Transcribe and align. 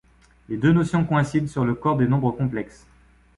Les 0.49 0.57
deux 0.57 0.71
notions 0.71 1.05
coïncident 1.05 1.45
sur 1.45 1.63
le 1.63 1.75
corps 1.75 1.95
des 1.95 2.07
nombres 2.07 2.31
complexes. 2.31 2.87